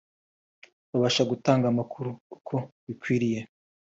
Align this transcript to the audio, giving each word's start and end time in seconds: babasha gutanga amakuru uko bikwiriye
babasha 0.91 1.23
gutanga 1.31 1.65
amakuru 1.67 2.09
uko 2.35 2.55
bikwiriye 2.85 3.39